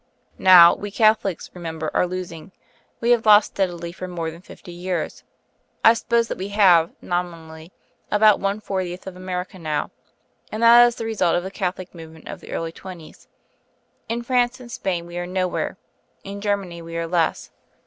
"Now, 0.39 0.73
we 0.73 0.89
Catholics, 0.89 1.51
remember, 1.53 1.91
are 1.93 2.07
losing; 2.07 2.53
we 3.01 3.11
have 3.11 3.23
lost 3.27 3.49
steadily 3.51 3.91
for 3.91 4.07
more 4.07 4.31
than 4.31 4.41
fifty 4.41 4.71
years. 4.71 5.23
I 5.85 5.93
suppose 5.93 6.27
that 6.27 6.39
we 6.39 6.47
have, 6.47 6.89
nominally, 7.03 7.71
about 8.09 8.39
one 8.39 8.61
fortieth 8.61 9.05
of 9.05 9.15
America 9.15 9.59
now 9.59 9.91
and 10.51 10.63
that 10.63 10.87
is 10.87 10.95
the 10.95 11.05
result 11.05 11.35
of 11.35 11.43
the 11.43 11.51
Catholic 11.51 11.93
movement 11.93 12.27
of 12.27 12.39
the 12.41 12.51
early 12.51 12.71
twenties. 12.71 13.27
In 14.09 14.23
France 14.23 14.59
and 14.59 14.71
Spain 14.71 15.05
we 15.05 15.19
are 15.19 15.27
nowhere; 15.27 15.77
in 16.23 16.41
Germany 16.41 16.81
we 16.81 16.97
are 16.97 17.05
less. 17.05 17.51